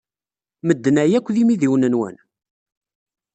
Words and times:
Medden-a 0.67 1.03
akk 1.17 1.27
d 1.35 1.37
imidiwen-nwen? 1.41 2.15